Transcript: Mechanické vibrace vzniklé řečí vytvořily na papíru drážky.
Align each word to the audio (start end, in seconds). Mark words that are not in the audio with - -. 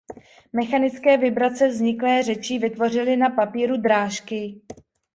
Mechanické 0.53 1.17
vibrace 1.17 1.67
vzniklé 1.67 2.23
řečí 2.23 2.59
vytvořily 2.59 3.17
na 3.17 3.29
papíru 3.29 3.77
drážky. 3.77 4.61